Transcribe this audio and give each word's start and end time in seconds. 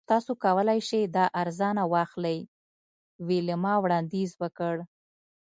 تاسو 0.09 0.31
کولی 0.43 0.79
شئ 0.87 1.03
دا 1.15 1.25
ارزانه 1.41 1.83
واخلئ 1.93 2.39
ویلما 3.27 3.73
وړاندیز 3.83 4.31
وکړ 4.41 4.75